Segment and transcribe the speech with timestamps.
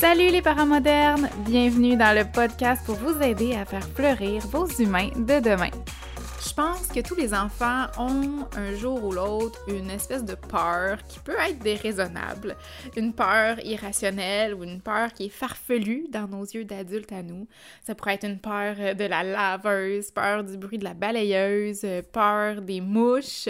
[0.00, 1.28] Salut les parents modernes!
[1.44, 5.72] Bienvenue dans le podcast pour vous aider à faire fleurir vos humains de demain.
[6.40, 10.98] Je pense que tous les enfants ont un jour ou l'autre une espèce de peur
[11.08, 12.56] qui peut être déraisonnable,
[12.96, 17.48] une peur irrationnelle ou une peur qui est farfelue dans nos yeux d'adultes à nous.
[17.82, 22.62] Ça pourrait être une peur de la laveuse, peur du bruit de la balayeuse, peur
[22.62, 23.48] des mouches,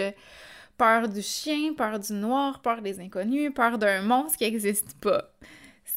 [0.79, 5.29] peur du chien, peur du noir, peur des inconnus, peur d'un monstre qui n'existe pas.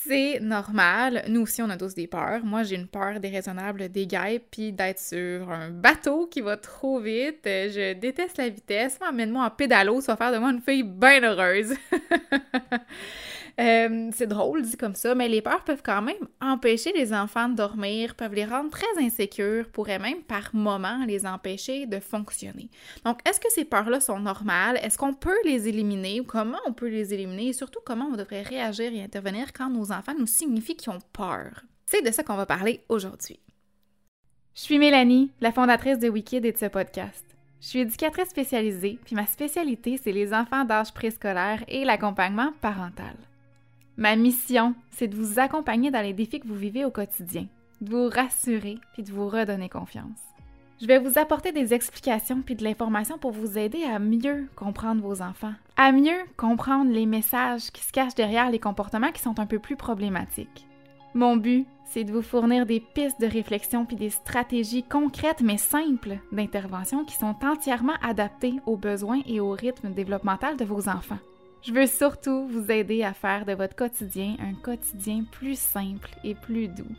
[0.05, 1.25] C'est normal.
[1.29, 2.45] Nous aussi, on a tous des peurs.
[2.45, 6.99] Moi, j'ai une peur déraisonnable des guêpes, puis d'être sur un bateau qui va trop
[6.99, 7.41] vite.
[7.45, 8.99] Je déteste la vitesse.
[9.01, 11.75] Emmène-moi en pédalo, ça va faire de moi une fille bien heureuse.
[13.61, 17.49] Euh, c'est drôle dit comme ça, mais les peurs peuvent quand même empêcher les enfants
[17.49, 22.71] de dormir, peuvent les rendre très insécures, pourraient même par moments les empêcher de fonctionner.
[23.05, 24.79] Donc, est-ce que ces peurs-là sont normales?
[24.83, 26.23] Est-ce qu'on peut les éliminer?
[26.27, 27.49] Comment on peut les éliminer?
[27.49, 30.99] Et surtout, comment on devrait réagir et intervenir quand nos enfants nous signifient qu'ils ont
[31.13, 31.65] peur?
[31.87, 33.39] C'est de ça qu'on va parler aujourd'hui.
[34.55, 37.25] Je suis Mélanie, la fondatrice de Wikid et de ce podcast.
[37.61, 43.15] Je suis éducatrice spécialisée, puis ma spécialité, c'est les enfants d'âge préscolaire et l'accompagnement parental.
[43.99, 47.47] Ma mission, c'est de vous accompagner dans les défis que vous vivez au quotidien,
[47.83, 50.19] de vous rassurer puis de vous redonner confiance.
[50.81, 55.03] Je vais vous apporter des explications puis de l'information pour vous aider à mieux comprendre
[55.03, 59.39] vos enfants, à mieux comprendre les messages qui se cachent derrière les comportements qui sont
[59.39, 60.67] un peu plus problématiques.
[61.15, 65.59] Mon but, c'est de vous fournir des pistes de réflexion puis des stratégies concrètes mais
[65.59, 71.19] simples d'intervention qui sont entièrement adaptées aux besoins et au rythme développemental de vos enfants.
[71.63, 76.35] Je veux surtout vous aider à faire de votre quotidien un quotidien plus simple et
[76.35, 76.97] plus doux.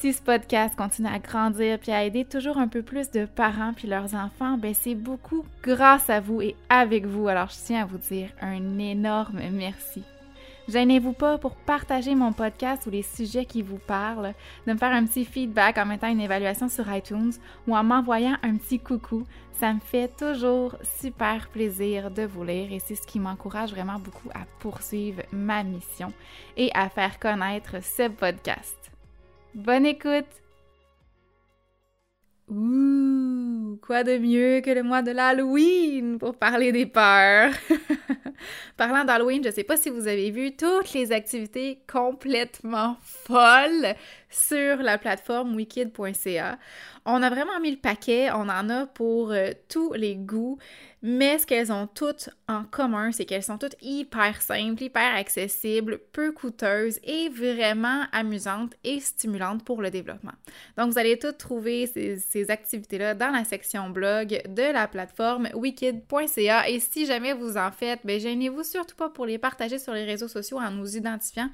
[0.00, 3.72] Si ce podcast continue à grandir puis à aider toujours un peu plus de parents
[3.74, 7.28] puis leurs enfants, ben c'est beaucoup grâce à vous et avec vous.
[7.28, 10.02] Alors je tiens à vous dire un énorme merci.
[10.72, 14.32] Gênez-vous pas pour partager mon podcast ou les sujets qui vous parlent,
[14.66, 17.32] de me faire un petit feedback en mettant une évaluation sur iTunes
[17.68, 19.26] ou en m'envoyant un petit coucou.
[19.52, 23.98] Ça me fait toujours super plaisir de vous lire et c'est ce qui m'encourage vraiment
[23.98, 26.10] beaucoup à poursuivre ma mission
[26.56, 28.90] et à faire connaître ce podcast.
[29.54, 30.41] Bonne écoute!
[32.48, 37.52] Ouh, quoi de mieux que le mois de l'Halloween pour parler des peurs?
[38.76, 43.94] Parlant d'Halloween, je sais pas si vous avez vu toutes les activités complètement folles
[44.32, 46.58] sur la plateforme wikid.ca.
[47.04, 50.58] On a vraiment mis le paquet, on en a pour euh, tous les goûts.
[51.04, 55.98] Mais ce qu'elles ont toutes en commun, c'est qu'elles sont toutes hyper simples, hyper accessibles,
[56.12, 60.32] peu coûteuses et vraiment amusantes et stimulantes pour le développement.
[60.78, 66.68] Donc, vous allez toutes trouver ces, activités-là dans la section blog de la plateforme wikid.ca.
[66.68, 70.04] Et si jamais vous en faites, ben, gênez-vous surtout pas pour les partager sur les
[70.04, 71.50] réseaux sociaux en nous identifiant.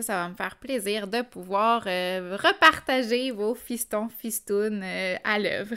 [0.00, 5.76] Ça va me faire plaisir de pouvoir euh, repartager vos fistons, fistounes euh, à l'œuvre.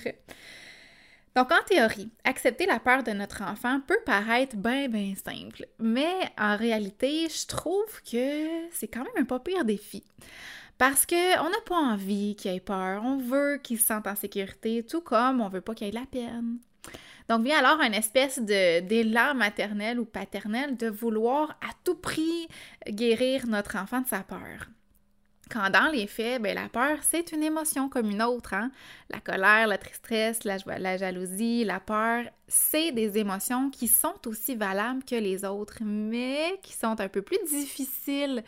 [1.35, 6.13] Donc, en théorie, accepter la peur de notre enfant peut paraître bien, bien simple, mais
[6.37, 10.03] en réalité, je trouve que c'est quand même un pas pire défi.
[10.77, 14.83] Parce qu'on n'a pas envie qu'il ait peur, on veut qu'il se sente en sécurité,
[14.83, 16.59] tout comme on veut pas qu'il ait de la peine.
[17.27, 22.47] Donc vient alors une espèce d'élan maternel ou paternel de vouloir à tout prix
[22.87, 24.67] guérir notre enfant de sa peur.
[25.49, 28.53] Quand dans les faits, ben, la peur, c'est une émotion comme une autre.
[28.53, 28.71] Hein?
[29.09, 35.03] La colère, la tristesse, la, jalousie, la peur, c'est des émotions qui sont aussi valables
[35.03, 38.43] que les autres, mais qui sont un peu plus difficiles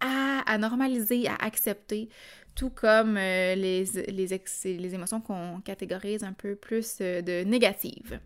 [0.00, 2.08] à, normaliser, à accepter,
[2.54, 4.26] tout comme euh, les, les,
[4.64, 8.18] les, émotions qu'on catégorise un peu plus euh, de négatives.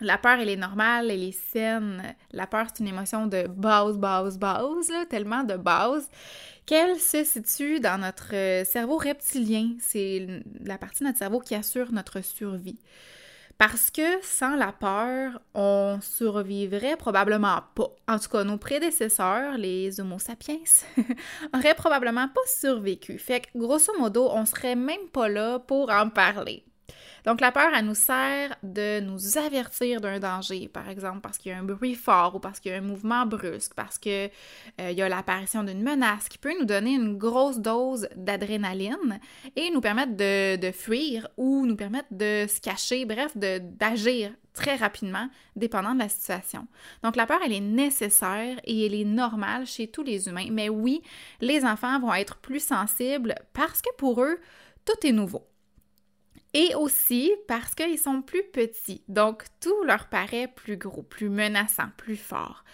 [0.00, 2.14] La peur, elle est normale, elle est saine.
[2.32, 6.08] La peur, c'est une émotion de base, base, base, tellement de base
[6.66, 9.74] qu'elle se situe dans notre euh, cerveau reptilien.
[9.80, 12.78] C'est la partie de notre cerveau qui assure notre survie.
[13.58, 17.90] Parce que sans la peur, on survivrait probablement pas.
[18.08, 20.58] En tout cas, nos prédécesseurs, les Homo sapiens,
[21.54, 23.18] auraient probablement pas survécu.
[23.18, 26.64] Fait que, grosso modo, on serait même pas là pour en parler.
[27.24, 31.52] Donc la peur, elle nous sert de nous avertir d'un danger, par exemple parce qu'il
[31.52, 34.30] y a un bruit fort ou parce qu'il y a un mouvement brusque, parce qu'il
[34.80, 39.20] euh, y a l'apparition d'une menace qui peut nous donner une grosse dose d'adrénaline
[39.54, 45.28] et nous permettre de, fuir ou nous permettre de se cacher, bref, d'agir très rapidement,
[45.56, 46.66] dépendant de la situation.
[47.02, 50.48] Donc la peur, elle est nécessaire et elle est normale chez tous les humains.
[50.50, 51.02] Mais oui,
[51.40, 54.38] les enfants vont être plus sensibles parce que pour eux,
[54.84, 55.46] tout est nouveau
[56.54, 59.02] et aussi parce qu'ils sont plus petits.
[59.08, 62.64] Donc, tout leur paraît plus gros, plus menaçant, plus fort.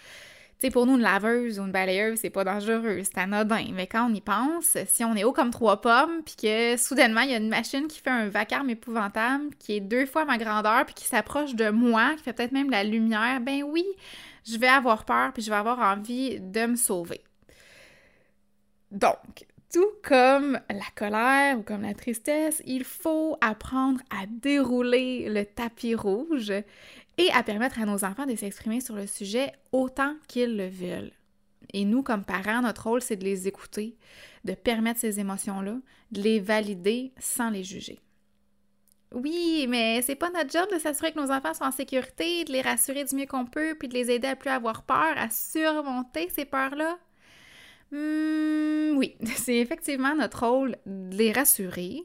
[0.59, 3.67] sais, pour nous, une laveuse ou une balayeuse, c'est pas dangereux, c'est anodin.
[3.73, 7.21] Mais quand on y pense, si on est haut comme trois pommes, puis que soudainement,
[7.21, 10.37] il y a une machine qui fait un vacarme épouvantable, qui est deux fois ma
[10.37, 13.85] grandeur, puis qui s'approche de moi, qui fait peut-être même la lumière, ben oui,
[14.45, 17.21] je vais avoir peur, puis je vais avoir envie de me sauver.
[18.91, 25.45] Donc, tout comme la colère ou comme la tristesse, il faut apprendre à dérouler le
[25.45, 26.51] tapis rouge
[27.17, 31.11] et à permettre à nos enfants de s'exprimer sur le sujet autant qu'ils le veulent.
[31.73, 33.95] Et nous, comme parents, notre rôle, c'est de les écouter,
[34.43, 35.77] de permettre ces émotions-là,
[36.11, 37.99] de les valider sans les juger.
[39.13, 42.51] Oui, mais c'est pas notre job de s'assurer que nos enfants sont en sécurité, de
[42.51, 45.29] les rassurer du mieux qu'on peut, puis de les aider à plus avoir peur, à
[45.29, 46.97] surmonter ces peurs-là.
[47.91, 52.03] Hmm, oui, c'est effectivement notre rôle de les rassurer,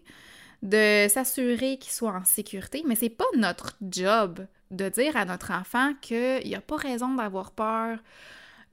[0.63, 5.53] de s'assurer qu'ils soient en sécurité, mais c'est pas notre job de dire à notre
[5.53, 7.99] enfant qu'il n'y a pas raison d'avoir peur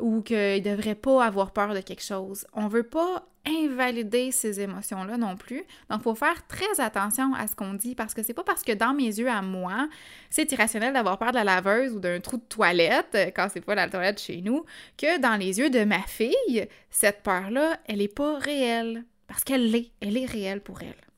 [0.01, 2.45] ou qu'il ne devrait pas avoir peur de quelque chose.
[2.53, 5.63] On veut pas invalider ces émotions-là non plus.
[5.89, 8.63] Donc, il faut faire très attention à ce qu'on dit parce que c'est pas parce
[8.63, 9.87] que dans mes yeux à moi,
[10.29, 13.61] c'est irrationnel d'avoir peur de la laveuse ou d'un trou de toilette euh, quand c'est
[13.61, 14.65] pas la toilette chez nous,
[14.97, 19.05] que dans les yeux de ma fille, cette peur-là, elle est pas réelle.
[19.27, 21.10] Parce qu'elle l'est, elle est réelle pour elle.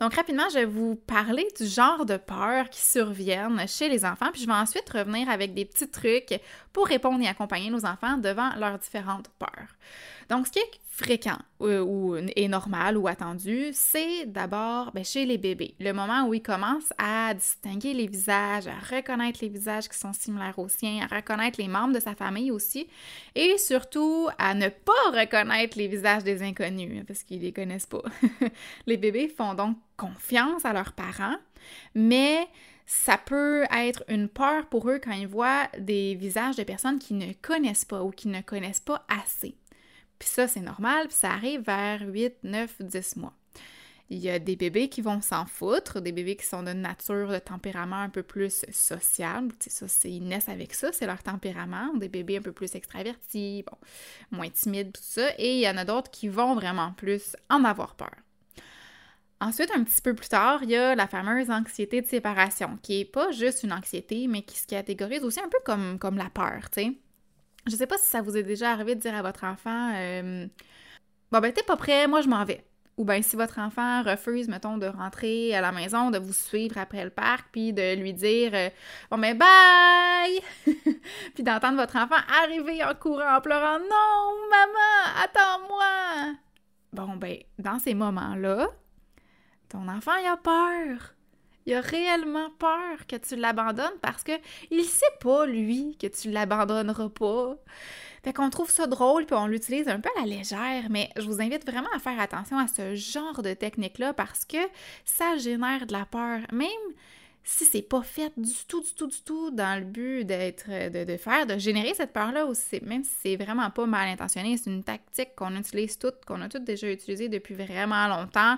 [0.00, 4.30] Donc, rapidement, je vais vous parler du genre de peurs qui surviennent chez les enfants,
[4.30, 6.38] puis je vais ensuite revenir avec des petits trucs
[6.72, 9.74] pour répondre et accompagner nos enfants devant leurs différentes peurs.
[10.28, 15.36] Donc, ce qui est fréquent ou, est normal ou attendu, c'est d'abord ben, chez les
[15.36, 19.98] bébés, le moment où ils commencent à distinguer les visages, à reconnaître les visages qui
[19.98, 22.86] sont similaires aux siens, à reconnaître les membres de sa famille aussi,
[23.34, 28.02] et surtout à ne pas reconnaître les visages des inconnus, parce qu'ils les connaissent pas.
[28.86, 31.36] les bébés font donc confiance à leurs parents,
[31.94, 32.48] mais
[32.86, 37.18] ça peut être une peur pour eux quand ils voient des visages de personnes qu'ils
[37.18, 39.56] ne connaissent pas ou qui ne connaissent pas assez.
[40.18, 43.34] Puis ça, c'est normal, puis ça arrive vers 8, 9, 10 mois.
[44.08, 47.28] Il y a des bébés qui vont s'en foutre, des bébés qui sont de nature,
[47.28, 49.48] de tempérament un peu plus social.
[49.58, 51.92] Ça, ils naissent avec ça, c'est leur tempérament.
[51.94, 53.76] Des bébés un peu plus extravertis, bon,
[54.30, 55.30] moins timides, tout ça.
[55.38, 58.14] Et il y en a d'autres qui vont vraiment plus en avoir peur.
[59.40, 63.00] Ensuite, un petit peu plus tard, il y a la fameuse anxiété de séparation, qui
[63.00, 66.30] est pas juste une anxiété, mais qui se catégorise aussi un peu comme, comme la
[66.30, 66.92] peur, tu sais.
[67.66, 70.46] Je sais pas si ça vous est déjà arrivé de dire à votre enfant euh,
[71.32, 72.64] Bon, ben, t'es pas prêt, moi je m'en vais.
[72.96, 76.78] Ou bien si votre enfant refuse, mettons, de rentrer à la maison, de vous suivre
[76.78, 78.70] après le parc, puis de lui dire euh,
[79.10, 80.40] Bon, ben, bye
[81.34, 86.34] Puis d'entendre votre enfant arriver en courant, en pleurant Non, maman, attends-moi
[86.92, 88.68] Bon, ben, dans ces moments-là,
[89.68, 91.15] ton enfant, il a peur.
[91.66, 94.32] Il a réellement peur que tu l'abandonnes parce que
[94.70, 97.56] il sait pas, lui, que tu l'abandonneras pas.
[98.22, 101.26] Fait qu'on trouve ça drôle puis on l'utilise un peu à la légère, mais je
[101.26, 104.58] vous invite vraiment à faire attention à ce genre de technique-là parce que
[105.04, 106.40] ça génère de la peur.
[106.52, 106.68] Même
[107.46, 111.04] si c'est pas fait du tout, du tout, du tout dans le but d'être, de,
[111.04, 114.70] de, faire, de générer cette peur-là, aussi, même si c'est vraiment pas mal intentionné, c'est
[114.70, 118.56] une tactique qu'on utilise toutes, qu'on a toutes déjà utilisée depuis vraiment longtemps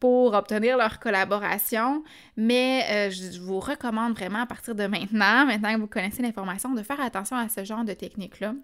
[0.00, 2.02] pour obtenir leur collaboration,
[2.36, 6.74] mais euh, je vous recommande vraiment à partir de maintenant, maintenant que vous connaissez l'information,
[6.74, 8.54] de faire attention à ce genre de technique-là.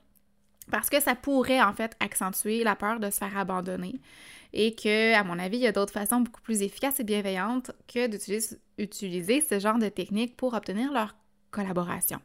[0.71, 4.01] Parce que ça pourrait en fait accentuer la peur de se faire abandonner
[4.53, 7.71] et que, à mon avis, il y a d'autres façons beaucoup plus efficaces et bienveillantes
[7.87, 8.09] que
[8.79, 11.15] d'utiliser ce genre de technique pour obtenir leur
[11.51, 12.21] collaboration.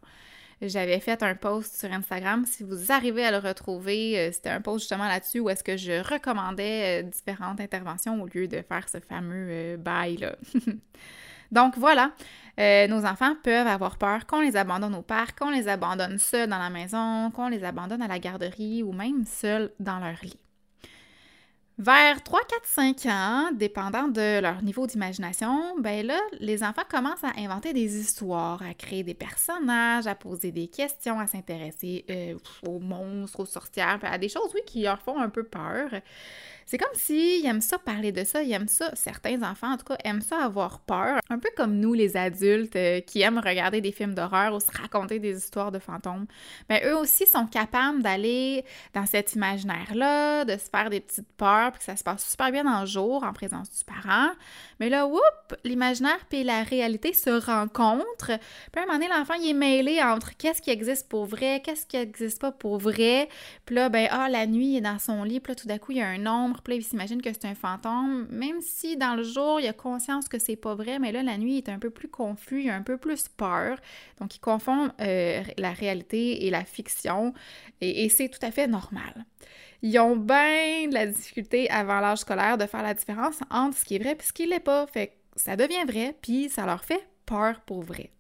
[0.62, 2.46] J'avais fait un post sur Instagram.
[2.46, 5.76] Si vous arrivez à le retrouver, euh, c'était un post justement là-dessus où est-ce que
[5.76, 10.36] je recommandais euh, différentes interventions au lieu de faire ce fameux euh, bail-là.
[11.52, 12.12] Donc voilà,
[12.58, 16.60] nos enfants peuvent avoir peur qu'on les abandonne au parc, qu'on les abandonne seuls dans
[16.60, 20.41] la maison, qu'on les abandonne à la garderie ou même seuls dans leur lit.
[21.84, 27.24] Vers 3, 4, 5 ans, dépendant de leur niveau d'imagination, ben là, les enfants commencent
[27.24, 32.38] à inventer des histoires, à créer des personnages, à poser des questions, à s'intéresser euh,
[32.68, 35.90] aux monstres, aux sorcières, à des choses, oui, qui leur font un peu peur.
[36.68, 39.86] C'est comme s'ils aiment ça parler de ça, ils aiment ça, certains enfants en tout
[39.86, 43.82] cas aiment ça avoir peur, un peu comme nous les adultes euh, qui aiment regarder
[43.82, 46.28] des films d'horreur ou se raconter des histoires de fantômes.
[46.70, 51.71] Mais eux aussi sont capables d'aller dans cet imaginaire-là, de se faire des petites peurs,
[51.71, 54.32] peur, puis que ça se passe super bien dans le jour en présence du parent.
[54.80, 58.38] Mais là, whoop, l'imaginaire puis la réalité se rencontrent.
[58.72, 61.62] Puis à un moment donné, l'enfant, il est mêlé entre qu'est-ce qui existe pour vrai,
[61.64, 63.30] qu'est-ce qui n'existe pas pour vrai.
[63.66, 65.78] Puis là, ben, ah, la nuit, il est dans son lit, puis là, tout d'un
[65.78, 68.28] coup, il y a un ombre, puis là, il s'imagine que c'est un fantôme.
[68.30, 71.38] Même si dans le jour, il a conscience que c'est pas vrai, mais là, la
[71.38, 73.78] nuit, il est un peu plus confus, il a un peu plus peur.
[74.20, 77.34] Donc, il confond euh, la réalité et la fiction,
[77.82, 79.26] et, et c'est tout à fait normal
[79.82, 83.86] ils ont bien de la difficulté avant l'âge scolaire de faire la différence entre ce
[83.86, 84.86] qui est vrai et ce qui l'est pas.
[84.88, 88.12] Fait ça devient vrai, puis ça leur fait peur pour vrai.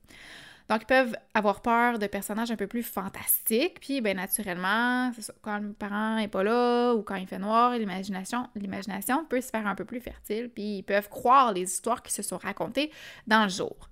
[0.69, 5.57] Donc, ils peuvent avoir peur de personnages un peu plus fantastiques, puis bien naturellement, quand
[5.57, 9.67] le parent n'est pas là ou quand il fait noir, l'imagination, l'imagination peut se faire
[9.67, 12.89] un peu plus fertile, puis ils peuvent croire les histoires qui se sont racontées
[13.27, 13.89] dans le jour.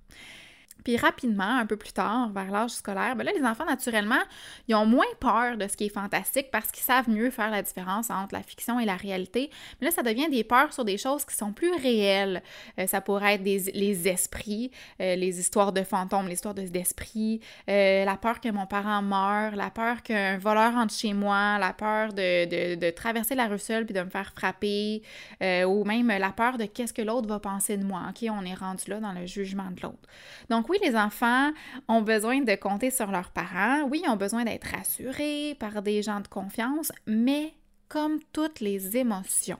[0.84, 4.20] Puis rapidement, un peu plus tard, vers l'âge scolaire, ben là, les enfants, naturellement,
[4.68, 7.62] ils ont moins peur de ce qui est fantastique parce qu'ils savent mieux faire la
[7.62, 9.50] différence entre la fiction et la réalité.
[9.80, 12.42] Mais là, ça devient des peurs sur des choses qui sont plus réelles.
[12.78, 14.70] Euh, ça pourrait être les esprits,
[15.00, 19.70] euh, les histoires de fantômes, l'histoire d'esprits, euh, la peur que mon parent meure, la
[19.70, 23.94] peur qu'un voleur rentre chez moi, la peur de, de, traverser la rue seule puis
[23.94, 25.02] de me faire frapper,
[25.40, 28.02] ou même la peur de qu'est-ce que l'autre va penser de moi.
[28.10, 30.08] OK, on est rendu là dans le jugement de l'autre.
[30.48, 31.50] Donc, oui, les enfants
[31.88, 36.00] ont besoin de compter sur leurs parents, oui, ils ont besoin d'être rassurés par des
[36.00, 37.52] gens de confiance, mais
[37.88, 39.58] comme toutes les émotions,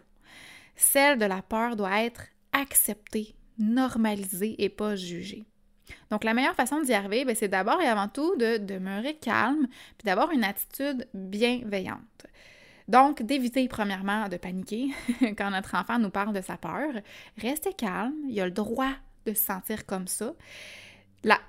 [0.76, 5.44] celle de la peur doit être acceptée, normalisée et pas jugée.
[6.12, 9.66] Donc, la meilleure façon d'y arriver, ben, c'est d'abord et avant tout de demeurer calme,
[9.98, 12.26] puis d'avoir une attitude bienveillante.
[12.86, 14.90] Donc, d'éviter premièrement de paniquer
[15.36, 16.92] quand notre enfant nous parle de sa peur.
[17.36, 18.92] Restez calme, il a le droit
[19.26, 20.34] de se sentir comme ça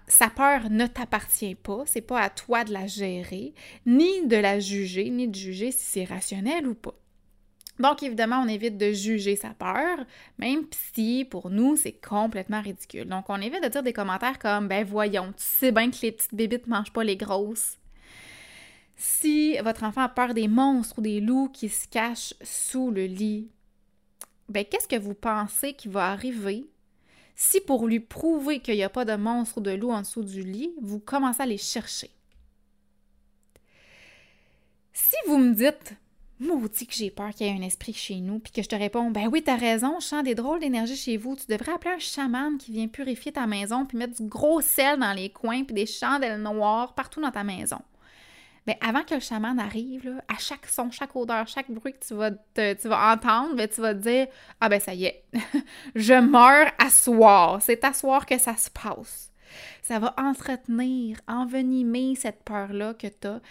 [0.07, 3.53] sa peur ne t'appartient pas, c'est pas à toi de la gérer,
[3.85, 6.95] ni de la juger, ni de juger si c'est rationnel ou pas.
[7.79, 9.97] Donc, évidemment, on évite de juger sa peur,
[10.37, 13.05] même si pour nous, c'est complètement ridicule.
[13.05, 16.11] Donc, on évite de dire des commentaires comme Ben voyons, tu sais bien que les
[16.11, 17.77] petites bébites mangent pas les grosses.
[18.97, 23.05] Si votre enfant a peur des monstres ou des loups qui se cachent sous le
[23.05, 23.49] lit,
[24.47, 26.69] ben qu'est-ce que vous pensez qui va arriver
[27.41, 30.21] si pour lui prouver qu'il n'y a pas de monstre ou de loup en dessous
[30.21, 32.11] du lit, vous commencez à les chercher.
[34.93, 35.95] Si vous me dites
[36.39, 38.75] Maudit que j'ai peur qu'il y ait un esprit chez nous, puis que je te
[38.75, 41.35] réponds Ben oui, t'as raison, je sens des drôles d'énergie chez vous.
[41.35, 44.99] Tu devrais appeler un chaman qui vient purifier ta maison, puis mettre du gros sel
[44.99, 47.79] dans les coins, puis des chandelles noires partout dans ta maison.
[48.67, 52.13] Mais avant que le chaman arrive, à chaque son, chaque odeur, chaque bruit que tu
[52.13, 54.27] vas, tu vas entendre, ben, tu vas te dire
[54.59, 55.23] Ah ben ça y est,
[55.95, 57.61] je meurs à soir.
[57.61, 59.31] C'est à soir que ça se passe.
[59.81, 63.41] Ça va entretenir, envenimer cette peur-là que tu as.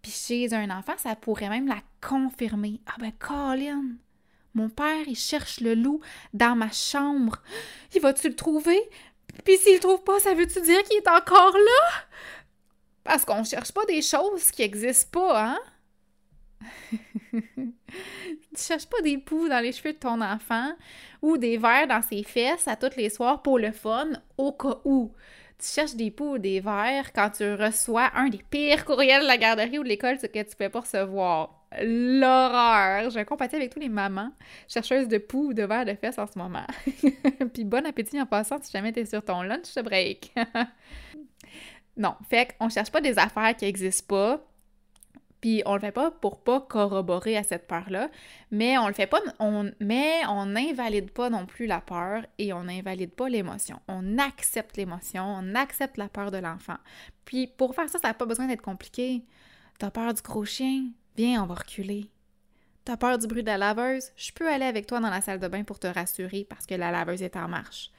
[0.00, 2.80] Puis chez un enfant, ça pourrait même la confirmer.
[2.86, 3.82] Ah ben Colin,
[4.54, 6.00] mon père, il cherche le loup
[6.34, 7.42] dans ma chambre.
[7.94, 8.80] Il va-tu le trouver?
[9.44, 12.04] Puis s'il le trouve pas, ça veut-tu dire qu'il est encore là?
[13.04, 15.58] Parce qu'on cherche pas des choses qui existent pas, hein?
[17.32, 20.72] tu cherches pas des poux dans les cheveux de ton enfant
[21.20, 24.78] ou des verres dans ses fesses à tous les soirs pour le fun, au cas
[24.84, 25.12] où.
[25.58, 29.26] Tu cherches des poux ou des verres quand tu reçois un des pires courriels de
[29.26, 31.66] la garderie ou de l'école que tu peux pas recevoir.
[31.80, 33.10] L'horreur!
[33.10, 34.32] Je compatis avec tous les mamans
[34.68, 36.66] chercheuses de poux ou de verres de fesses en ce moment.
[37.54, 40.34] Puis bon appétit en passant si jamais t'es sur ton lunch break.
[41.96, 44.40] Non, fait qu'on cherche pas des affaires qui n'existent pas,
[45.42, 48.10] puis on le fait pas pour pas corroborer à cette peur-là,
[48.52, 49.20] mais on le fait pas,
[49.80, 53.80] mais on n'invalide pas non plus la peur et on n'invalide pas l'émotion.
[53.88, 56.78] On accepte l'émotion, on accepte la peur de l'enfant.
[57.24, 59.24] Puis pour faire ça, ça n'a pas besoin d'être compliqué.
[59.78, 60.90] T'as peur du gros chien?
[61.16, 62.08] Viens, on va reculer.
[62.84, 64.12] T'as peur du bruit de la laveuse?
[64.16, 66.74] Je peux aller avec toi dans la salle de bain pour te rassurer parce que
[66.74, 67.90] la laveuse est en marche.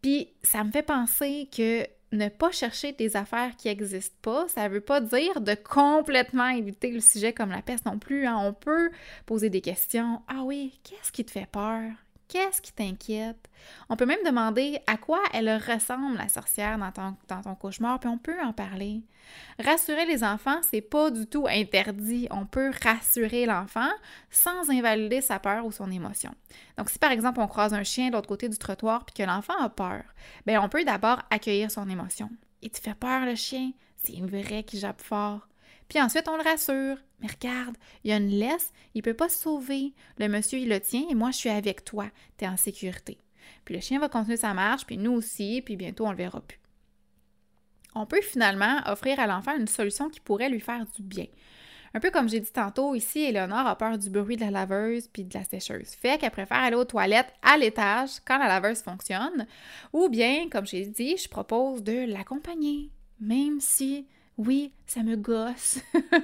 [0.00, 4.68] Puis ça me fait penser que ne pas chercher des affaires qui n'existent pas, ça
[4.68, 8.26] ne veut pas dire de complètement éviter le sujet comme la peste non plus.
[8.26, 8.38] Hein.
[8.40, 8.90] On peut
[9.26, 10.22] poser des questions.
[10.28, 11.82] Ah oui, qu'est-ce qui te fait peur?
[12.28, 13.48] Qu'est-ce qui t'inquiète?
[13.88, 16.90] On peut même demander à quoi elle ressemble la sorcière dans
[17.42, 19.02] ton, cauchemar, puis on peut en parler.
[19.58, 22.26] Rassurer les enfants, c'est pas du tout interdit.
[22.30, 23.90] On peut rassurer l'enfant
[24.30, 26.34] sans invalider sa peur ou son émotion.
[26.76, 29.28] Donc, si par exemple on croise un chien de l'autre côté du trottoir puis que
[29.28, 30.02] l'enfant a peur,
[30.46, 32.30] bien on peut d'abord accueillir son émotion.
[32.62, 33.72] Il te fait peur le chien?
[34.02, 35.46] C'est vrai qu'il jappe fort.
[35.94, 36.96] Puis ensuite, on le rassure.
[37.20, 39.94] Mais regarde, il y a une laisse, il peut pas se sauver.
[40.18, 42.06] Le monsieur, il le tient et moi, je suis avec toi.
[42.36, 43.16] Tu es en sécurité.
[43.64, 46.40] Puis le chien va continuer sa marche, puis nous aussi, puis bientôt, on le verra
[46.40, 46.58] plus.
[47.94, 51.26] On peut finalement offrir à l'enfant une solution qui pourrait lui faire du bien.
[51.94, 55.06] Un peu comme j'ai dit tantôt, ici, Eleonore a peur du bruit de la laveuse
[55.06, 55.90] puis de la sécheuse.
[55.90, 59.46] Fait qu'elle préfère aller aux toilettes à l'étage quand la laveuse fonctionne.
[59.92, 62.90] Ou bien, comme j'ai dit, je propose de l'accompagner.
[63.20, 65.78] Même si oui, ça me gosse.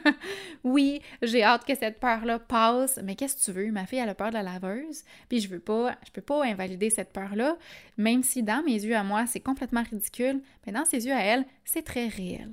[0.64, 2.98] oui, j'ai hâte que cette peur-là passe.
[3.04, 3.70] Mais qu'est-ce que tu veux?
[3.70, 5.04] Ma fille, elle a peur de la laveuse.
[5.28, 7.56] Puis je veux pas, je peux pas invalider cette peur-là,
[7.96, 10.40] même si dans mes yeux à moi, c'est complètement ridicule.
[10.66, 12.50] Mais dans ses yeux à elle, c'est très réel.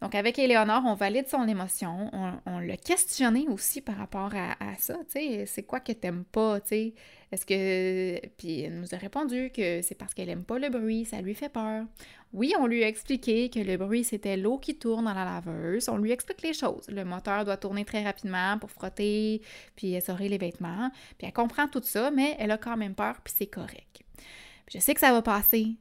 [0.00, 2.10] Donc, avec Éléonore, on valide son émotion,
[2.46, 6.58] on, l'a questionné aussi par rapport à, ça, tu sais, c'est quoi que t'aimes pas,
[6.60, 6.94] tu sais,
[7.30, 8.26] est-ce que...
[8.38, 11.34] Puis elle nous a répondu que c'est parce qu'elle aime pas le bruit, ça lui
[11.34, 11.84] fait peur.
[12.32, 15.88] Oui, on lui a expliqué que le bruit, c'était l'eau qui tourne dans la laveuse,
[15.90, 16.88] on lui explique les choses.
[16.88, 19.42] Le moteur doit tourner très rapidement pour frotter,
[19.76, 23.20] puis essorer les vêtements, puis elle comprend tout ça, mais elle a quand même peur,
[23.22, 24.02] puis c'est correct.
[24.16, 25.76] Puis je sais que ça va passer,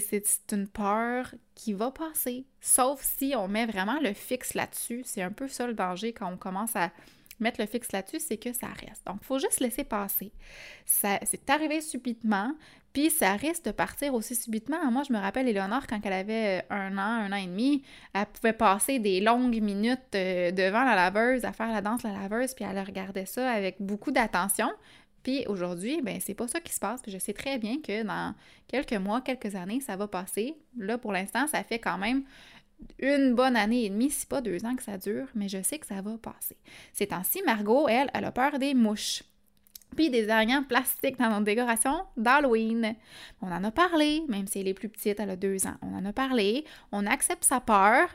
[0.00, 2.44] c'est une peur qui va passer.
[2.60, 5.02] Sauf si on met vraiment le fixe là-dessus.
[5.04, 6.90] C'est un peu ça le danger quand on commence à
[7.42, 9.04] mettre le fixe là-dessus, c'est que ça reste.
[9.06, 10.32] Donc, il faut juste laisser passer.
[10.86, 12.54] C'est arrivé subitement,
[12.92, 14.90] puis ça risque de partir aussi subitement.
[14.90, 17.82] Moi, je me rappelle, Éléonore, quand elle avait un an, un an et demi,
[18.14, 22.08] elle pouvait passer des longues minutes euh, devant la laveuse à faire la danse de
[22.08, 24.70] la laveuse, puis elle regardait ça avec beaucoup d'attention.
[25.22, 27.00] Puis aujourd'hui, ben c'est pas ça qui se passe.
[27.06, 28.34] je sais très bien que dans
[28.68, 30.56] quelques mois, quelques années, ça va passer.
[30.76, 32.24] Là, pour l'instant, ça fait quand même
[32.98, 35.78] une bonne année et demie, si pas deux ans que ça dure, mais je sais
[35.78, 36.56] que ça va passer.
[36.92, 39.22] Ces temps-ci, Margot, elle, elle a peur des mouches.
[39.96, 42.94] Puis des araignées en plastique dans notre décoration d'Halloween.
[43.42, 45.74] On en a parlé, même si elle est plus petite, elle a deux ans.
[45.82, 48.08] On en a parlé, on accepte sa peur,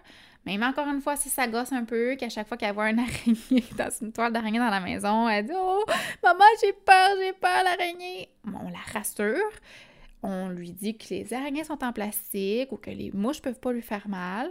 [0.47, 2.99] même encore une fois, si ça gosse un peu, qu'à chaque fois qu'elle voit une
[2.99, 5.83] araignée dans une toile d'araignée dans la maison, elle dit Oh,
[6.23, 8.29] maman, j'ai peur, j'ai peur, l'araignée.
[8.45, 9.51] On la rassure.
[10.23, 13.73] On lui dit que les araignées sont en plastique ou que les mouches peuvent pas
[13.73, 14.49] lui faire mal,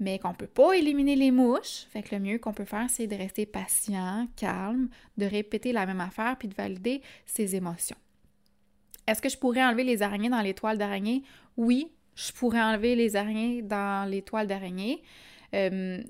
[0.00, 1.86] mais qu'on peut pas éliminer les mouches.
[1.90, 5.86] Fait que le mieux qu'on peut faire, c'est de rester patient, calme, de répéter la
[5.86, 7.96] même affaire puis de valider ses émotions.
[9.06, 11.22] Est-ce que je pourrais enlever les araignées dans les toiles d'araignée?
[11.56, 11.90] Oui,
[12.26, 15.02] je pourrais enlever les araignées dans les toiles d'araignée.
[15.54, 16.02] Euh,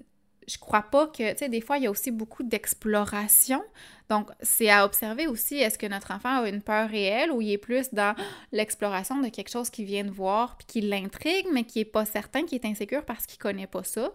[0.49, 3.63] je crois pas que, tu sais, des fois, il y a aussi beaucoup d'exploration.
[4.09, 7.53] Donc, c'est à observer aussi, est-ce que notre enfant a une peur réelle ou il
[7.53, 8.17] est plus dans
[8.51, 12.05] l'exploration de quelque chose qu'il vient de voir puis qui l'intrigue, mais qui est pas
[12.05, 14.13] certain, qui est insécure parce qu'il connaît pas ça.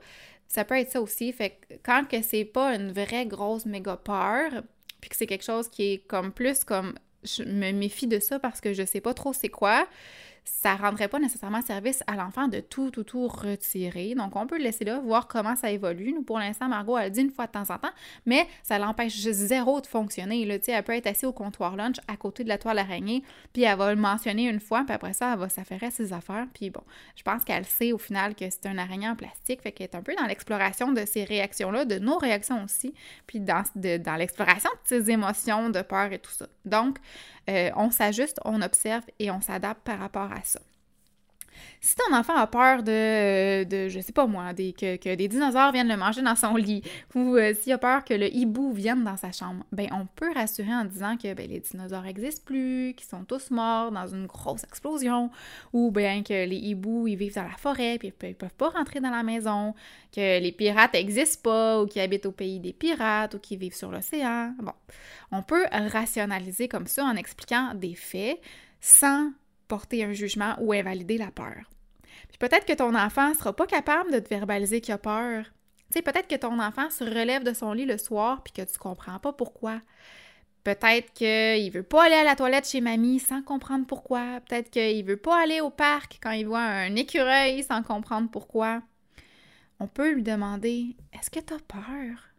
[0.47, 1.31] Ça peut être ça aussi.
[1.31, 4.51] Fait que quand que c'est pas une vraie grosse méga peur,
[4.99, 8.39] puis que c'est quelque chose qui est comme plus comme je me méfie de ça
[8.39, 9.88] parce que je sais pas trop c'est quoi,
[10.45, 14.13] ça rendrait pas nécessairement service à l'enfant de tout, tout, tout retirer.
[14.13, 16.13] Donc, on peut le laisser là, voir comment ça évolue.
[16.13, 17.91] Nous, pour l'instant, Margot, elle dit une fois de temps en temps,
[18.25, 20.45] mais ça l'empêche zéro de fonctionner.
[20.45, 23.63] Là, elle peut être assise au comptoir lunch à côté de la toile araignée, puis
[23.63, 26.45] elle va le mentionner une fois, puis après ça, elle va s'affairer à ses affaires.
[26.53, 26.84] Puis bon,
[27.15, 29.95] je pense qu'elle sait au final que c'est un araignée en plastique, fait qu'elle est
[29.95, 32.93] un peu dans l'exploration de ces réactions-là, de nos réactions aussi,
[33.25, 36.47] puis dans, dans l'exploration de ses émotions, de peur et tout ça.
[36.65, 36.97] Donc,
[37.47, 40.60] on s'ajuste, on observe et on s'adapte par rapport à ça.
[41.82, 45.88] Si ton enfant a peur de, de je sais pas moi, que, des dinosaures viennent
[45.88, 46.82] le manger dans son lit,
[47.13, 50.32] ou euh, s'il a peur que le hibou vienne dans sa chambre, ben on peut
[50.34, 54.26] rassurer en disant que ben, les dinosaures n'existent plus, qu'ils sont tous morts dans une
[54.26, 55.30] grosse explosion,
[55.74, 59.00] ou bien que les hiboux ils vivent dans la forêt puis ils peuvent pas rentrer
[59.00, 59.74] dans la maison,
[60.12, 63.76] que les pirates n'existent pas, ou qu'ils habitent au pays des pirates, ou qu'ils vivent
[63.76, 64.54] sur l'océan.
[64.60, 64.74] Bon,
[65.32, 68.39] on peut rationaliser comme ça en expliquant des faits
[68.80, 69.32] sans
[69.67, 71.69] porter un jugement ou invalider la peur.
[72.30, 75.45] Puis peut-être que ton enfant ne sera pas capable de te verbaliser qu'il a peur.
[75.91, 78.62] Tu sais, peut-être que ton enfant se relève de son lit le soir puis que
[78.62, 79.82] tu comprends pas pourquoi.
[80.63, 84.41] Peut-être qu'il veut pas aller à la toilette chez mamie sans comprendre pourquoi.
[84.41, 88.82] Peut-être qu'il veut pas aller au parc quand il voit un écureuil sans comprendre pourquoi.
[89.80, 92.30] On peut lui demander Est-ce que tu as peur?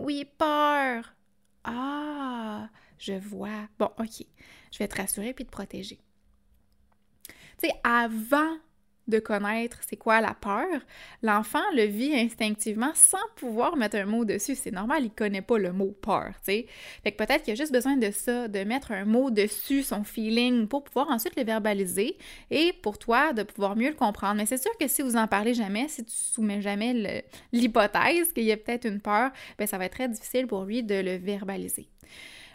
[0.00, 1.14] Oui, peur.
[1.62, 3.68] Ah, je vois.
[3.78, 4.26] Bon, OK.
[4.72, 6.00] Je vais te rassurer puis te protéger.
[7.84, 8.56] Avant
[9.10, 10.66] de connaître c'est quoi la peur,
[11.22, 14.54] l'enfant le vit instinctivement sans pouvoir mettre un mot dessus.
[14.54, 16.32] C'est normal, il connaît pas le mot peur.
[16.44, 16.66] Fait
[17.04, 20.68] que peut-être qu'il a juste besoin de ça, de mettre un mot dessus, son feeling,
[20.68, 22.16] pour pouvoir ensuite le verbaliser
[22.50, 24.36] et pour toi de pouvoir mieux le comprendre.
[24.36, 28.44] Mais c'est sûr que si vous en parlez jamais, si tu soumets jamais l'hypothèse qu'il
[28.44, 31.16] y a peut-être une peur, ben ça va être très difficile pour lui de le
[31.16, 31.88] verbaliser.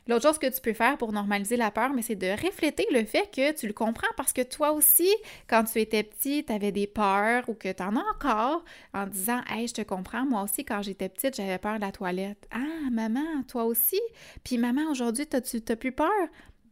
[0.08, 3.06] L'autre chose que tu peux faire pour normaliser la peur, mais c'est de refléter le
[3.06, 5.10] fait que tu le comprends parce que toi aussi,
[5.48, 8.63] quand tu étais petit, tu avais des peurs ou que tu en as encore
[8.94, 11.91] en disant Hey, je te comprends, moi aussi, quand j'étais petite, j'avais peur de la
[11.91, 12.48] toilette.
[12.52, 14.00] Ah, maman, toi aussi?
[14.44, 16.12] Puis maman, aujourd'hui, t'as-tu plus peur?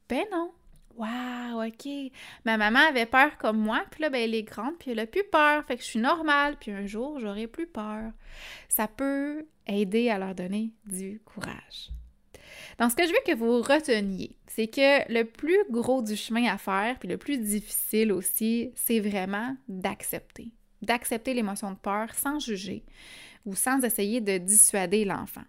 [0.08, 0.52] Ben non.
[0.96, 1.88] Wow, OK.
[2.46, 5.08] Ma maman avait peur comme moi, puis là, ben, elle est grande, puis elle a
[5.08, 5.66] plus peur.
[5.66, 8.12] Fait que je suis normale, puis un jour, j'aurai plus peur.
[8.70, 11.90] Ça peut aider à leur donner du courage.
[12.80, 16.46] Donc, ce que je veux que vous reteniez, c'est que le plus gros du chemin
[16.52, 20.52] à faire, puis le plus difficile aussi, c'est vraiment d'accepter.
[20.82, 22.84] D'accepter l'émotion de peur sans juger
[23.46, 25.44] ou sans essayer de dissuader l'enfant.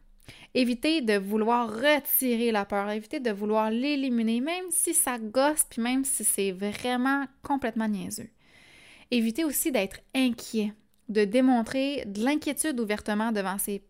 [0.54, 5.82] Évitez de vouloir retirer la peur, évitez de vouloir l'éliminer, même si ça gosse, puis
[5.82, 8.30] même si c'est vraiment complètement niaiseux.
[9.10, 10.72] Évitez aussi d'être inquiet,
[11.08, 13.82] de démontrer de l'inquiétude ouvertement devant ses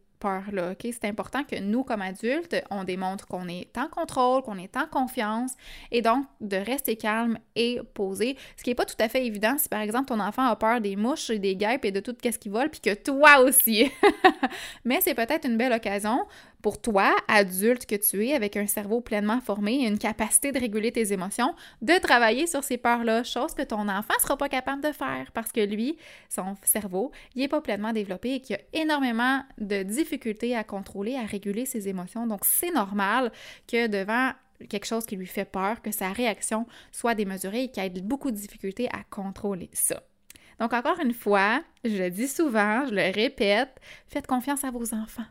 [0.81, 4.87] C'est important que nous, comme adultes, on démontre qu'on est en contrôle, qu'on est en
[4.87, 5.53] confiance
[5.91, 8.37] et donc de rester calme et posé.
[8.57, 10.81] Ce qui n'est pas tout à fait évident si, par exemple, ton enfant a peur
[10.81, 13.91] des mouches, des guêpes et de tout ce qui vole, puis que toi aussi.
[14.85, 16.21] Mais c'est peut-être une belle occasion
[16.65, 20.59] pour toi, adulte que tu es, avec un cerveau pleinement formé et une capacité de
[20.59, 24.49] réguler tes émotions, de travailler sur ces peurs-là, chose que ton enfant ne sera pas
[24.49, 25.99] capable de faire parce que lui,
[26.31, 31.17] son cerveau, il n'est pas pleinement développé et qu'il a énormément de difficultés à contrôler,
[31.17, 32.27] à réguler ses émotions.
[32.27, 33.31] Donc, c'est normal
[33.71, 34.31] que devant
[34.71, 38.31] quelque chose qui lui fait peur, que sa réaction soit démesurée et qu'il ait beaucoup
[38.31, 40.03] de difficultés à contrôler ça.
[40.59, 44.95] Donc, encore une fois, je le dis souvent, je le répète, faites confiance à vos
[44.95, 45.27] enfants.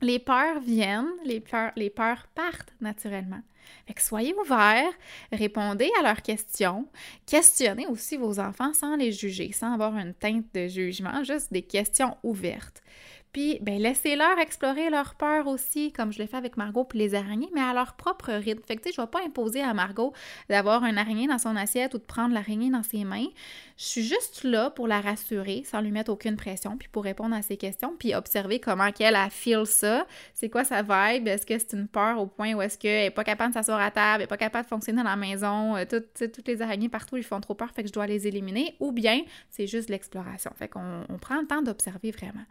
[0.00, 3.42] Les peurs viennent, les peurs, partent naturellement.
[3.98, 4.92] Soyez ouverts,
[5.32, 6.86] répondez à leurs questions,
[7.26, 11.62] questionnez aussi vos enfants sans les juger, sans avoir une teinte de jugement, juste des
[11.62, 12.80] questions ouvertes.
[13.32, 17.14] Puis, ben, laissez-leur explorer leur peur aussi, comme je l'ai fait avec Margot puis les
[17.14, 18.62] araignées, mais à leur propre rythme.
[18.66, 20.12] Fait que, tu sais, je vais pas imposer à Margot
[20.48, 23.26] d'avoir une araignée dans son assiette ou de prendre l'araignée dans ses mains.
[23.76, 27.34] Je suis juste là pour la rassurer, sans lui mettre aucune pression, puis pour répondre
[27.34, 29.28] à ses questions, puis observer comment qu'elle a
[29.64, 30.06] ça.
[30.34, 31.28] C'est quoi sa vibe?
[31.28, 33.80] Est-ce que c'est une peur au point où est-ce qu'elle est pas capable de s'asseoir
[33.80, 36.62] à table, elle est pas capable de fonctionner dans la maison, euh, toutes, toutes les
[36.62, 39.66] araignées partout lui font trop peur, fait que je dois les éliminer, ou bien c'est
[39.66, 40.50] juste l'exploration.
[40.56, 42.44] Fait qu'on on prend le temps d'observer vraiment.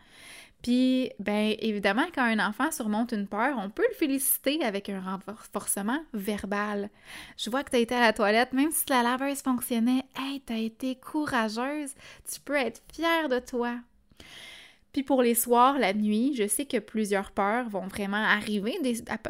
[0.64, 5.00] Puis, bien évidemment, quand un enfant surmonte une peur, on peut le féliciter avec un
[5.00, 6.90] renforcement verbal.
[7.38, 10.42] Je vois que tu as été à la toilette, même si la laveuse fonctionnait, hey,
[10.46, 11.94] tu as été courageuse,
[12.32, 13.76] tu peux être fière de toi.
[14.98, 18.80] Puis pour les soirs, la nuit, je sais que plusieurs peurs vont vraiment arriver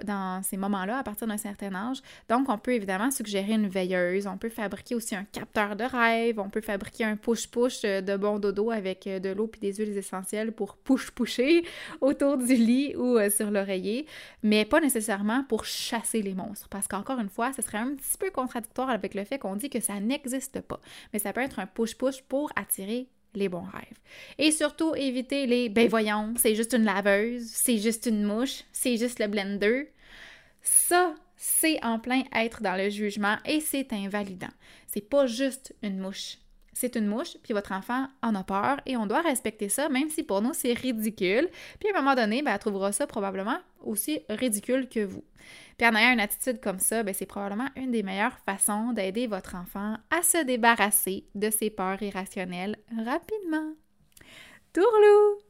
[0.06, 1.98] dans ces moments-là à partir d'un certain âge.
[2.30, 6.40] Donc, on peut évidemment suggérer une veilleuse, on peut fabriquer aussi un capteur de rêve,
[6.40, 9.74] on peut fabriquer un push-push euh, de bon dodo avec euh, de l'eau puis des
[9.74, 11.66] huiles essentielles pour push-pusher
[12.00, 14.06] autour du lit ou euh, sur l'oreiller,
[14.44, 16.70] mais pas nécessairement pour chasser les monstres.
[16.70, 19.70] Parce qu'encore une fois, ce serait un petit peu contradictoire avec le fait qu'on dit
[19.70, 20.80] que ça n'existe pas.
[21.12, 23.98] Mais ça peut être un push-push pour attirer les bons rêves.
[24.38, 28.98] Et surtout, éviter les ben voyons, c'est juste une laveuse, c'est juste une mouche, c'est
[28.98, 29.92] juste le blender.
[30.62, 34.50] Ça, c'est en plein être dans le jugement et c'est invalidant.
[34.88, 36.38] C'est pas juste une mouche.
[36.74, 40.10] C'est une mouche, puis votre enfant en a peur et on doit respecter ça, même
[40.10, 41.50] si pour nous c'est ridicule.
[41.80, 45.24] Puis à un moment donné, ben, elle trouvera ça probablement aussi ridicule que vous.
[45.78, 49.28] Puis en ayant une attitude comme ça, ben, c'est probablement une des meilleures façons d'aider
[49.28, 53.74] votre enfant à se débarrasser de ses peurs irrationnelles rapidement.
[54.74, 55.47] Tourlou!